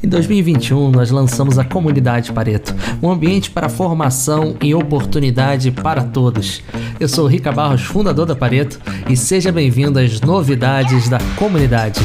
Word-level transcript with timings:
Em 0.00 0.08
2021, 0.08 0.92
nós 0.92 1.10
lançamos 1.10 1.58
a 1.58 1.64
Comunidade 1.64 2.32
Pareto, 2.32 2.72
um 3.02 3.10
ambiente 3.10 3.50
para 3.50 3.68
formação 3.68 4.54
e 4.62 4.72
oportunidade 4.72 5.72
para 5.72 6.04
todos. 6.04 6.62
Eu 7.00 7.08
sou 7.08 7.26
Rica 7.26 7.50
Barros, 7.50 7.82
fundador 7.82 8.24
da 8.24 8.36
Pareto, 8.36 8.78
e 9.10 9.16
seja 9.16 9.50
bem-vindo 9.50 9.98
às 9.98 10.20
novidades 10.20 11.08
da 11.08 11.18
comunidade. 11.36 12.00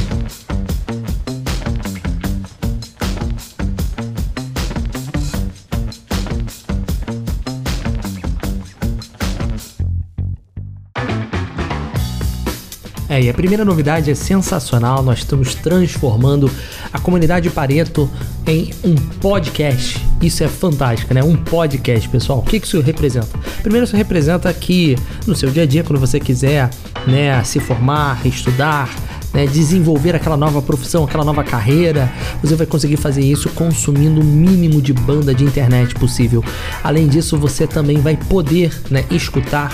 É, 13.13 13.21
e 13.21 13.29
a 13.29 13.33
primeira 13.33 13.63
novidade 13.63 14.09
é 14.09 14.15
sensacional. 14.15 15.03
Nós 15.03 15.19
estamos 15.19 15.53
transformando 15.53 16.49
a 16.91 16.97
comunidade 16.97 17.47
Pareto 17.51 18.09
em 18.47 18.73
um 18.83 18.95
podcast. 18.95 20.03
Isso 20.19 20.43
é 20.43 20.47
fantástico, 20.47 21.13
né? 21.13 21.23
Um 21.23 21.35
podcast, 21.35 22.09
pessoal. 22.09 22.39
O 22.39 22.41
que 22.41 22.57
isso 22.57 22.81
representa? 22.81 23.27
Primeiro, 23.61 23.85
isso 23.85 23.95
representa 23.95 24.51
que 24.51 24.97
no 25.27 25.35
seu 25.35 25.51
dia 25.51 25.61
a 25.61 25.65
dia, 25.67 25.83
quando 25.83 25.99
você 25.99 26.19
quiser 26.19 26.71
né, 27.05 27.43
se 27.43 27.59
formar, 27.59 28.25
estudar, 28.25 28.89
né, 29.33 29.47
desenvolver 29.47 30.15
aquela 30.15 30.37
nova 30.37 30.61
profissão, 30.61 31.03
aquela 31.03 31.25
nova 31.25 31.43
carreira, 31.43 32.11
você 32.41 32.55
vai 32.55 32.67
conseguir 32.67 32.97
fazer 32.97 33.21
isso 33.21 33.49
consumindo 33.49 34.21
o 34.21 34.23
mínimo 34.23 34.81
de 34.81 34.93
banda 34.93 35.33
de 35.33 35.43
internet 35.43 35.95
possível. 35.95 36.43
Além 36.83 37.07
disso, 37.07 37.37
você 37.37 37.65
também 37.65 37.99
vai 37.99 38.15
poder 38.15 38.73
né, 38.89 39.05
escutar 39.09 39.71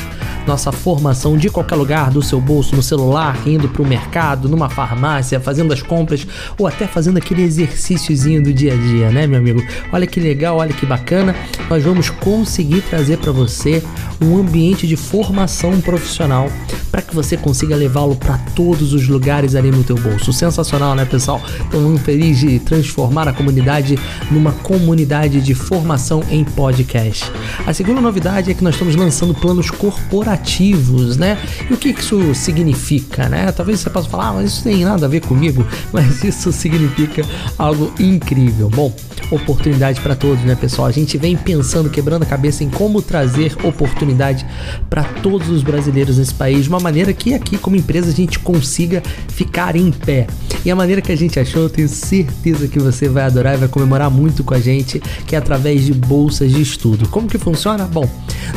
nossa 0.48 0.72
formação 0.72 1.38
de 1.38 1.50
qualquer 1.50 1.76
lugar, 1.76 2.10
do 2.10 2.24
seu 2.24 2.42
bolso, 2.42 2.76
no 2.76 2.82
celular, 2.82 3.38
indo 3.46 3.70
para 3.70 3.84
o 3.84 3.88
mercado, 3.88 4.50
numa 4.50 4.70
farmácia, 4.70 5.40
fazendo 5.40 5.72
as 5.72 5.82
compras 5.82 6.26
ou 6.58 6.66
até 6.66 6.88
fazendo 6.88 7.18
aquele 7.18 7.44
exercíciozinho 7.44 8.42
do 8.42 8.52
dia 8.52 8.74
a 8.74 8.76
dia, 8.76 9.12
né, 9.12 9.28
meu 9.28 9.38
amigo? 9.38 9.62
Olha 9.92 10.08
que 10.08 10.20
legal, 10.20 10.58
olha 10.58 10.74
que 10.74 10.86
bacana. 10.86 11.36
Nós 11.70 11.84
vamos 11.84 12.10
conseguir 12.10 12.82
trazer 12.82 13.18
para 13.18 13.32
você 13.32 13.84
um 14.22 14.38
ambiente 14.38 14.88
de 14.88 14.96
formação 14.96 15.80
profissional 15.82 16.50
para 16.92 17.02
que 17.02 17.16
você 17.16 17.38
consiga 17.38 17.76
levá-lo 17.76 18.16
para 18.16 18.38
todos 18.56 18.94
os 18.94 19.08
lugares 19.08 19.56
ali 19.56 19.72
no 19.72 19.84
teu 19.84 19.96
bolso. 19.96 20.34
Sensacional, 20.34 20.96
né, 20.96 21.06
pessoal? 21.06 21.42
Então, 21.68 21.82
muito 21.82 22.04
feliz 22.04 22.40
de 22.40 22.60
transformar 22.60 23.28
a 23.28 23.34
comunidade 23.34 23.98
numa 24.32 24.52
comunidade 24.52 25.42
de 25.42 25.54
formação 25.54 26.24
em 26.30 26.44
podcast. 26.44 27.32
A 27.66 27.74
segunda 27.74 28.02
novidade 28.02 28.52
é 28.52 28.54
que 28.54 28.64
nós 28.64 28.76
estamos 28.76 28.96
lançando 28.96 29.34
planos 29.34 29.70
corporativos, 29.70 31.18
né? 31.18 31.38
E 31.70 31.74
o 31.74 31.78
que 31.78 31.90
isso 31.90 32.34
significa, 32.34 33.30
né? 33.30 33.52
Talvez 33.52 33.80
você 33.80 33.90
possa 33.90 34.10
falar, 34.10 34.30
ah, 34.30 34.34
mas 34.34 34.52
isso 34.52 34.64
tem 34.64 34.84
nada 34.84 35.06
a 35.06 35.10
ver 35.10 35.22
comigo, 35.22 35.66
mas 35.94 36.24
isso 36.24 36.52
significa 36.52 37.24
algo 37.58 37.94
incrível. 38.00 38.70
Bom, 38.70 38.94
oportunidade 39.32 40.02
para 40.02 40.16
todos, 40.16 40.44
né, 40.44 40.56
pessoal? 40.56 40.88
A 40.88 40.92
gente 40.92 41.18
vem 41.18 41.36
pensando, 41.36 41.90
quebrando 41.90 42.24
a 42.24 42.26
cabeça 42.26 42.64
em 42.64 42.70
como 42.70 43.02
trazer 43.02 43.56
oportunidade 43.64 44.46
para 44.90 45.04
todos 45.04 45.50
os 45.50 45.64
brasileiros 45.64 46.18
nesse 46.18 46.34
país, 46.34 46.64
de 46.64 46.70
uma 46.70 46.80
maneira 46.80 47.14
que 47.14 47.34
aqui, 47.34 47.58
como 47.58 47.76
empresa, 47.76 48.10
a 48.10 48.14
gente 48.14 48.40
consiga 48.40 49.02
ficar 49.28 49.76
em 49.76 49.92
pé. 49.92 50.28
E 50.66 50.72
a 50.72 50.76
maneira 50.76 51.02
que 51.02 51.12
a 51.12 51.16
gente 51.16 51.40
achou, 51.40 51.64
eu 51.64 51.70
tenho 51.70 51.88
certeza 51.88 52.68
que 52.68 52.80
você 52.80 53.08
vai 53.08 53.24
adorar 53.24 53.54
e 53.54 53.58
vai 53.58 53.68
comemorar 53.68 54.10
muito 54.10 54.44
com 54.44 54.54
a 54.54 54.60
gente, 54.60 55.02
que 55.26 55.36
é 55.36 55.40
através 55.40 55.86
de 55.86 55.94
bolsas 55.94 56.52
de 56.52 56.62
estudo. 56.62 57.08
Como 57.08 57.28
que 57.28 57.38
funciona? 57.38 57.86
Bom, 57.86 58.10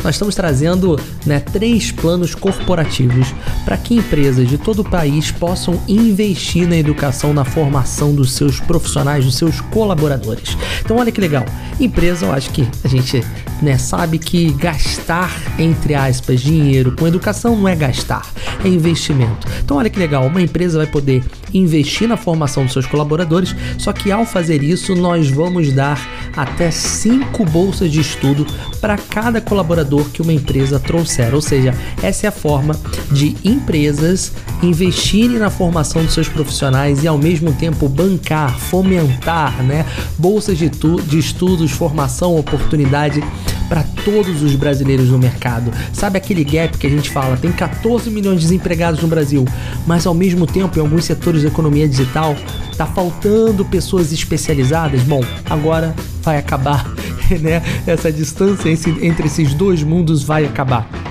nós 0.03 0.15
estamos 0.15 0.35
trazendo 0.35 0.99
né, 1.25 1.39
três 1.39 1.91
planos 1.91 2.35
corporativos 2.35 3.33
para 3.63 3.77
que 3.77 3.95
empresas 3.95 4.47
de 4.47 4.57
todo 4.57 4.79
o 4.79 4.89
país 4.89 5.31
possam 5.31 5.81
investir 5.87 6.67
na 6.67 6.75
educação, 6.75 7.33
na 7.33 7.45
formação 7.45 8.13
dos 8.13 8.33
seus 8.33 8.59
profissionais, 8.59 9.25
dos 9.25 9.37
seus 9.37 9.61
colaboradores. 9.61 10.57
Então, 10.83 10.97
olha 10.97 11.11
que 11.11 11.21
legal. 11.21 11.45
Empresa, 11.79 12.25
eu 12.25 12.31
acho 12.31 12.49
que 12.51 12.67
a 12.83 12.87
gente 12.87 13.23
né, 13.61 13.77
sabe 13.77 14.19
que 14.19 14.51
gastar, 14.53 15.31
entre 15.57 15.95
aspas, 15.95 16.41
dinheiro 16.41 16.91
com 16.91 17.07
educação 17.07 17.55
não 17.55 17.67
é 17.67 17.75
gastar, 17.75 18.25
é 18.63 18.67
investimento. 18.67 19.47
Então, 19.63 19.77
olha 19.77 19.89
que 19.89 19.99
legal. 19.99 20.25
Uma 20.25 20.41
empresa 20.41 20.77
vai 20.77 20.87
poder 20.87 21.23
investir 21.53 22.07
na 22.07 22.17
formação 22.17 22.63
dos 22.63 22.73
seus 22.73 22.85
colaboradores, 22.85 23.55
só 23.77 23.93
que 23.93 24.11
ao 24.11 24.25
fazer 24.25 24.63
isso, 24.63 24.95
nós 24.95 25.29
vamos 25.29 25.71
dar 25.71 25.99
até 26.35 26.71
cinco 26.71 27.45
bolsas 27.45 27.91
de 27.91 27.99
estudo 27.99 28.45
para 28.81 28.97
cada 28.97 29.39
colaborador 29.39 30.05
que 30.09 30.21
uma 30.21 30.33
empresa 30.33 30.79
trouxer. 30.79 31.33
Ou 31.33 31.41
seja, 31.41 31.73
essa 32.01 32.27
é 32.27 32.29
a 32.29 32.31
forma 32.31 32.75
de 33.11 33.35
empresas 33.43 34.31
investirem 34.61 35.37
na 35.37 35.49
formação 35.49 36.03
dos 36.03 36.13
seus 36.13 36.27
profissionais 36.27 37.03
e 37.03 37.07
ao 37.07 37.17
mesmo 37.17 37.53
tempo 37.53 37.87
bancar, 37.87 38.57
fomentar, 38.57 39.61
né, 39.63 39.85
bolsas 40.17 40.52
de, 40.57 40.69
de 40.69 41.19
estudos, 41.19 41.71
formação, 41.71 42.37
oportunidade 42.37 43.23
para 43.67 43.83
todos 44.05 44.41
os 44.41 44.55
brasileiros 44.55 45.09
no 45.09 45.17
mercado. 45.17 45.71
Sabe 45.91 46.17
aquele 46.17 46.43
gap 46.43 46.77
que 46.77 46.87
a 46.87 46.89
gente 46.89 47.09
fala? 47.09 47.37
Tem 47.37 47.51
14 47.51 48.09
milhões 48.09 48.41
de 48.41 48.47
desempregados 48.47 49.01
no 49.01 49.07
Brasil, 49.07 49.45
mas 49.87 50.05
ao 50.05 50.13
mesmo 50.13 50.45
tempo, 50.45 50.77
em 50.77 50.81
alguns 50.81 51.05
setores 51.05 51.41
da 51.41 51.47
economia 51.47 51.87
digital, 51.87 52.35
tá 52.77 52.85
faltando 52.85 53.65
pessoas 53.65 54.11
especializadas. 54.11 55.01
Bom, 55.03 55.23
agora 55.49 55.95
vai 56.21 56.37
acabar, 56.37 56.91
né? 57.41 57.61
Essa 57.87 58.11
distância 58.11 58.69
entre 59.01 59.27
esses 59.27 59.53
dois 59.53 59.81
mundos 59.81 60.23
vai 60.23 60.45
acabar 60.45 61.02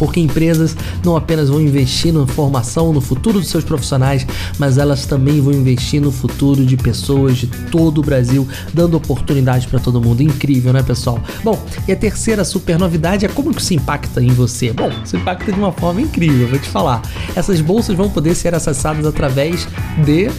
porque 0.00 0.18
empresas 0.18 0.74
não 1.04 1.14
apenas 1.14 1.50
vão 1.50 1.60
investir 1.60 2.10
na 2.10 2.26
formação, 2.26 2.90
no 2.90 3.02
futuro 3.02 3.38
dos 3.38 3.50
seus 3.50 3.62
profissionais, 3.62 4.26
mas 4.58 4.78
elas 4.78 5.04
também 5.04 5.42
vão 5.42 5.52
investir 5.52 6.00
no 6.00 6.10
futuro 6.10 6.64
de 6.64 6.74
pessoas 6.74 7.36
de 7.36 7.46
todo 7.46 7.98
o 7.98 8.02
Brasil, 8.02 8.48
dando 8.72 8.96
oportunidade 8.96 9.68
para 9.68 9.78
todo 9.78 10.00
mundo. 10.00 10.22
Incrível, 10.22 10.72
né, 10.72 10.82
pessoal? 10.82 11.20
Bom, 11.44 11.62
e 11.86 11.92
a 11.92 11.96
terceira 11.96 12.46
super 12.46 12.78
novidade 12.78 13.26
é 13.26 13.28
como 13.28 13.52
que 13.52 13.60
isso 13.60 13.74
impacta 13.74 14.22
em 14.22 14.28
você? 14.28 14.72
Bom, 14.72 14.90
isso 15.04 15.18
impacta 15.18 15.52
de 15.52 15.58
uma 15.58 15.70
forma 15.70 16.00
incrível, 16.00 16.48
vou 16.48 16.58
te 16.58 16.70
falar. 16.70 17.02
Essas 17.36 17.60
bolsas 17.60 17.94
vão 17.94 18.08
poder 18.08 18.34
ser 18.34 18.54
acessadas 18.54 19.04
através 19.04 19.68
de 20.02 20.30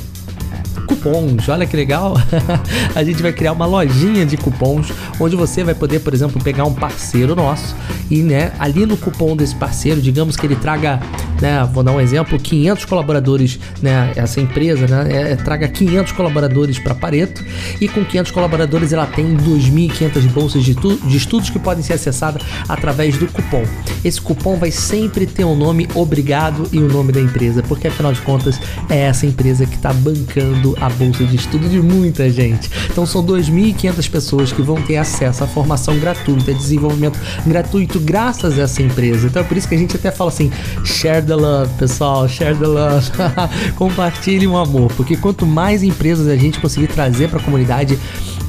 cupons. 0.91 1.47
Olha 1.49 1.65
que 1.65 1.75
legal! 1.75 2.15
a 2.93 3.03
gente 3.03 3.21
vai 3.21 3.31
criar 3.31 3.53
uma 3.53 3.65
lojinha 3.65 4.25
de 4.25 4.37
cupons 4.37 4.91
onde 5.19 5.35
você 5.35 5.63
vai 5.63 5.73
poder, 5.73 5.99
por 5.99 6.13
exemplo, 6.13 6.41
pegar 6.43 6.65
um 6.65 6.73
parceiro 6.73 7.35
nosso 7.35 7.75
e, 8.09 8.21
né, 8.21 8.51
ali 8.59 8.85
no 8.85 8.97
cupom 8.97 9.35
desse 9.35 9.55
parceiro, 9.55 10.01
digamos 10.01 10.35
que 10.35 10.45
ele 10.45 10.55
traga, 10.55 10.99
né, 11.41 11.67
vou 11.71 11.81
dar 11.83 11.93
um 11.93 11.99
exemplo, 11.99 12.37
500 12.37 12.85
colaboradores, 12.85 13.59
né, 13.81 14.11
essa 14.15 14.41
empresa, 14.41 14.85
né, 14.85 15.07
é, 15.09 15.31
é 15.31 15.35
traga 15.35 15.67
500 15.67 16.11
colaboradores 16.11 16.77
para 16.77 16.93
Pareto 16.93 17.43
e 17.79 17.87
com 17.87 18.03
500 18.03 18.31
colaboradores 18.31 18.91
ela 18.91 19.05
tem 19.05 19.37
2.500 19.37 20.27
bolsas 20.29 20.63
de, 20.63 20.75
de 20.75 21.17
estudos 21.17 21.49
que 21.49 21.57
podem 21.57 21.83
ser 21.83 21.93
acessadas 21.93 22.41
através 22.67 23.17
do 23.17 23.27
cupom. 23.27 23.63
Esse 24.03 24.19
cupom 24.19 24.57
vai 24.57 24.71
sempre 24.71 25.25
ter 25.25 25.45
o 25.45 25.51
um 25.51 25.55
nome 25.55 25.87
obrigado 25.95 26.67
e 26.71 26.79
o 26.79 26.87
nome 26.87 27.13
da 27.13 27.21
empresa, 27.21 27.63
porque 27.63 27.87
afinal 27.87 28.11
de 28.11 28.21
contas 28.21 28.59
é 28.89 28.99
essa 28.99 29.25
empresa 29.25 29.65
que 29.65 29.75
está 29.75 29.93
bancando 29.93 30.75
a 30.81 30.89
bolsa 30.89 31.23
de 31.23 31.35
estudo 31.35 31.69
de 31.69 31.79
muita 31.79 32.29
gente. 32.29 32.69
Então 32.89 33.05
são 33.05 33.23
2.500 33.23 34.09
pessoas 34.09 34.51
que 34.51 34.61
vão 34.61 34.81
ter 34.81 34.97
acesso 34.97 35.43
à 35.43 35.47
formação 35.47 35.97
gratuita, 35.99 36.53
desenvolvimento 36.53 37.19
gratuito 37.45 37.99
graças 37.99 38.57
a 38.57 38.63
essa 38.63 38.81
empresa. 38.81 39.27
Então 39.27 39.41
é 39.41 39.45
por 39.45 39.55
isso 39.55 39.67
que 39.67 39.75
a 39.75 39.77
gente 39.77 39.95
até 39.95 40.11
fala 40.11 40.29
assim: 40.29 40.51
share 40.83 41.25
the 41.25 41.35
love, 41.35 41.71
pessoal, 41.75 42.27
share 42.27 42.57
the 42.57 42.67
love. 42.67 43.09
Compartilhe 43.77 44.47
o 44.47 44.53
um 44.53 44.57
amor, 44.57 44.91
porque 44.97 45.15
quanto 45.15 45.45
mais 45.45 45.83
empresas 45.83 46.27
a 46.27 46.35
gente 46.35 46.59
conseguir 46.59 46.87
trazer 46.87 47.29
para 47.29 47.39
a 47.39 47.43
comunidade, 47.43 47.97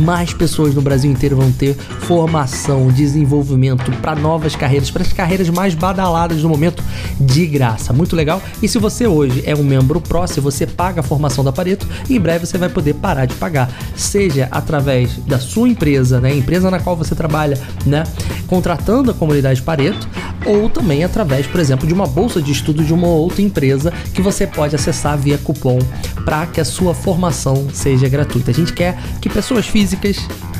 mais 0.02 0.34
pessoas 0.34 0.74
no 0.74 0.82
Brasil 0.82 1.10
inteiro 1.10 1.36
vão 1.36 1.52
ter 1.52 1.74
formação, 1.74 2.88
desenvolvimento 2.88 3.90
para 3.98 4.16
novas 4.16 4.56
carreiras, 4.56 4.90
para 4.90 5.02
as 5.02 5.12
carreiras 5.12 5.48
mais 5.48 5.74
badaladas 5.74 6.42
no 6.42 6.48
momento 6.48 6.82
de 7.20 7.46
graça. 7.46 7.92
Muito 7.92 8.16
legal. 8.16 8.42
E 8.60 8.68
se 8.68 8.78
você 8.78 9.06
hoje 9.06 9.42
é 9.46 9.54
um 9.54 9.62
membro 9.62 10.00
pró, 10.00 10.26
se 10.26 10.40
você 10.40 10.66
paga 10.66 11.00
a 11.00 11.02
formação 11.02 11.44
da 11.44 11.52
Pareto, 11.52 11.86
em 12.10 12.18
breve 12.18 12.46
você 12.46 12.58
vai 12.58 12.68
poder 12.68 12.94
parar 12.94 13.26
de 13.26 13.34
pagar, 13.34 13.70
seja 13.94 14.48
através 14.50 15.16
da 15.18 15.38
sua 15.38 15.68
empresa, 15.68 16.20
né, 16.20 16.34
empresa 16.34 16.70
na 16.70 16.80
qual 16.80 16.96
você 16.96 17.14
trabalha, 17.14 17.58
né, 17.86 18.02
contratando 18.48 19.12
a 19.12 19.14
comunidade 19.14 19.62
Pareto, 19.62 20.08
ou 20.44 20.68
também 20.68 21.04
através, 21.04 21.46
por 21.46 21.60
exemplo, 21.60 21.86
de 21.86 21.94
uma 21.94 22.06
bolsa 22.06 22.42
de 22.42 22.50
estudo 22.50 22.82
de 22.82 22.92
uma 22.92 23.06
outra 23.06 23.40
empresa 23.40 23.92
que 24.12 24.20
você 24.20 24.46
pode 24.46 24.74
acessar 24.74 25.16
via 25.16 25.38
cupom 25.38 25.78
para 26.24 26.46
que 26.46 26.60
a 26.60 26.64
sua 26.64 26.94
formação 26.94 27.68
seja 27.72 28.08
gratuita. 28.08 28.50
A 28.50 28.54
gente 28.54 28.72
quer 28.72 28.98
que 29.20 29.28
pessoas 29.28 29.66
físicas 29.66 29.91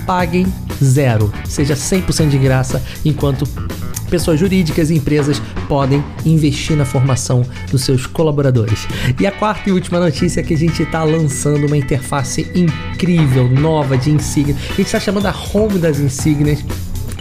paguem 0.07 0.47
zero, 0.83 1.33
seja 1.45 1.75
100% 1.75 2.29
de 2.29 2.39
graça, 2.39 2.83
enquanto 3.05 3.47
pessoas 4.13 4.39
jurídicas 4.39 4.91
e 4.91 4.95
empresas 4.95 5.41
podem 5.67 6.05
investir 6.27 6.77
na 6.77 6.85
formação 6.85 7.47
dos 7.71 7.83
seus 7.83 8.07
colaboradores. 8.07 8.87
E 9.19 9.27
a 9.27 9.33
quarta 9.33 9.71
e 9.71 9.73
última 9.73 9.99
notícia 9.99 10.41
é 10.41 10.43
que 10.43 10.53
a 10.53 10.59
gente 10.59 10.83
está 10.83 11.03
lançando 11.03 11.67
uma 11.67 11.79
interface 11.79 12.47
incrível, 12.55 13.49
nova 13.49 13.97
de 13.97 14.11
insígnia. 14.11 14.55
A 14.55 14.75
gente 14.75 14.83
está 14.83 15.01
chamando 15.01 15.27
a 15.27 15.35
home 15.55 15.79
das 15.79 15.99
insígnias 15.99 16.63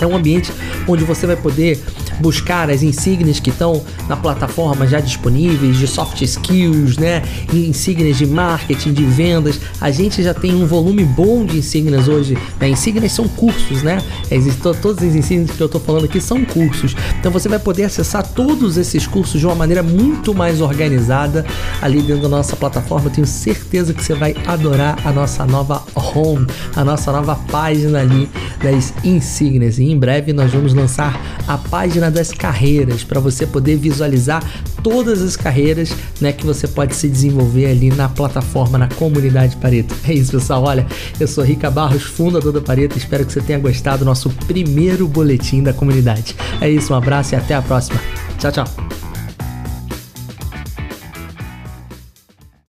É 0.02 0.08
um 0.08 0.16
ambiente 0.16 0.52
onde 0.88 1.04
você 1.04 1.28
vai 1.28 1.36
poder 1.36 1.80
buscar 2.20 2.70
as 2.70 2.84
insígnias 2.84 3.40
que 3.40 3.50
estão 3.50 3.84
na 4.08 4.16
plataforma 4.16 4.88
já 4.88 5.00
disponíveis 5.00 5.78
de 5.78 5.88
soft 5.88 6.22
skills, 6.22 6.98
né? 6.98 7.24
Insígnias 7.54 8.18
de 8.18 8.26
marketing, 8.26 8.94
de 8.94 9.04
vendas. 9.04 9.60
A 9.80 9.90
gente 9.92 10.22
já 10.22 10.34
tem 10.34 10.54
um 10.54 10.66
volume 10.66 11.04
bom 11.04 11.46
de 11.46 11.58
insígnias 11.58 12.08
hoje. 12.08 12.38
Né? 12.60 12.70
Insígnias 12.70 13.12
são 13.12 13.28
cursos, 13.28 13.82
né? 13.84 14.02
Existem 14.30 14.74
todas 14.82 15.04
as 15.04 15.16
insígnias 15.16 15.52
que 15.52 15.62
eu 15.62 15.66
estou 15.66 15.82
falando 15.82 16.06
aqui 16.06 16.22
são 16.22 16.44
cursos. 16.46 16.96
Então 17.20 17.32
você 17.32 17.50
vai 17.50 17.60
poder 17.60 17.84
acessar 17.84 18.26
todos 18.28 18.78
esses 18.78 19.08
cursos 19.08 19.40
de 19.40 19.46
uma 19.46 19.56
maneira 19.56 19.82
muito 19.82 20.34
mais 20.34 20.62
organizada 20.62 21.46
ali 21.82 22.02
dentro 22.02 22.24
da 22.24 22.30
nossa 22.30 22.56
plataforma. 22.56 23.08
Eu 23.08 23.12
tenho 23.12 23.28
certeza 23.28 23.94
que 23.94 24.04
você 24.04 24.14
vai 24.14 24.36
adorar 24.46 24.98
a 25.04 25.12
nossa 25.12 25.46
nova 25.46 25.84
home, 25.96 26.48
a 26.76 26.84
nossa 26.84 27.12
nova 27.12 27.36
página 27.52 28.00
ali 28.00 28.30
das 28.62 28.94
insígnias. 29.04 29.80
Em 29.92 30.00
breve 30.00 30.32
nós 30.32 30.54
vamos 30.54 30.74
lançar 30.74 31.20
a 31.46 31.58
página 31.58 32.10
das 32.10 32.32
carreiras 32.32 33.04
para 33.04 33.20
você 33.20 33.46
poder 33.46 33.76
visualizar 33.76 34.42
todas 34.82 35.22
as 35.22 35.36
carreiras 35.36 35.94
né, 36.22 36.32
que 36.32 36.46
você 36.46 36.66
pode 36.66 36.96
se 36.96 37.10
desenvolver 37.10 37.66
ali 37.66 37.90
na 37.90 38.08
plataforma, 38.08 38.78
na 38.78 38.88
comunidade 38.88 39.58
Pareto. 39.58 39.94
É 40.08 40.14
isso, 40.14 40.32
pessoal. 40.32 40.64
Olha, 40.64 40.88
eu 41.20 41.28
sou 41.28 41.44
Rica 41.44 41.70
Barros, 41.70 42.04
fundador 42.04 42.54
da 42.54 42.62
Pareto. 42.62 42.98
Espero 42.98 43.26
que 43.26 43.34
você 43.34 43.42
tenha 43.42 43.60
gostado 43.60 44.00
do 44.00 44.06
nosso 44.06 44.30
primeiro 44.48 45.10
boletim 45.10 45.62
da 45.62 45.74
comunidade. 45.74 46.36
É 46.62 46.70
isso, 46.70 46.94
um 46.94 46.96
abraço 46.96 47.36
e 47.36 47.36
até 47.36 47.54
a 47.54 47.62
próxima. 47.62 48.00
Tchau, 48.40 48.52
tchau. 48.52 49.01